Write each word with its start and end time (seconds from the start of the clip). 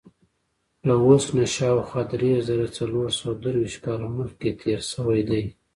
له 0.87 0.93
اوس 1.07 1.25
نه 1.37 1.45
شاوخوا 1.55 2.01
درې 2.13 2.31
زره 2.47 2.67
څلور 2.77 3.07
سوه 3.19 3.33
درویشت 3.43 3.79
کاله 3.85 4.07
مخکې 4.19 4.49
تېر 4.61 4.79
شوی 4.91 5.21
دی. 5.29 5.43